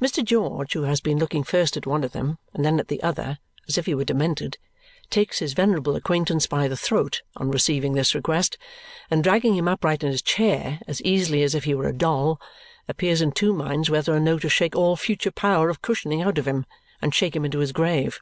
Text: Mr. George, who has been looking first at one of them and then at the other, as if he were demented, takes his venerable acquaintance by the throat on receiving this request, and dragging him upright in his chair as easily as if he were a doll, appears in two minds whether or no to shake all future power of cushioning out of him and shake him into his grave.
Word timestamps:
Mr. 0.00 0.24
George, 0.24 0.72
who 0.72 0.84
has 0.84 1.02
been 1.02 1.18
looking 1.18 1.44
first 1.44 1.76
at 1.76 1.84
one 1.86 2.02
of 2.02 2.12
them 2.12 2.38
and 2.54 2.64
then 2.64 2.80
at 2.80 2.88
the 2.88 3.02
other, 3.02 3.38
as 3.68 3.76
if 3.76 3.84
he 3.84 3.94
were 3.94 4.06
demented, 4.06 4.56
takes 5.10 5.40
his 5.40 5.52
venerable 5.52 5.96
acquaintance 5.96 6.46
by 6.46 6.66
the 6.66 6.78
throat 6.78 7.20
on 7.36 7.50
receiving 7.50 7.92
this 7.92 8.14
request, 8.14 8.56
and 9.10 9.22
dragging 9.22 9.54
him 9.56 9.68
upright 9.68 10.02
in 10.02 10.10
his 10.10 10.22
chair 10.22 10.80
as 10.88 11.02
easily 11.02 11.42
as 11.42 11.54
if 11.54 11.64
he 11.64 11.74
were 11.74 11.88
a 11.88 11.92
doll, 11.92 12.40
appears 12.88 13.20
in 13.20 13.32
two 13.32 13.52
minds 13.52 13.90
whether 13.90 14.14
or 14.16 14.20
no 14.20 14.38
to 14.38 14.48
shake 14.48 14.74
all 14.74 14.96
future 14.96 15.30
power 15.30 15.68
of 15.68 15.82
cushioning 15.82 16.22
out 16.22 16.38
of 16.38 16.48
him 16.48 16.64
and 17.02 17.14
shake 17.14 17.36
him 17.36 17.44
into 17.44 17.58
his 17.58 17.72
grave. 17.72 18.20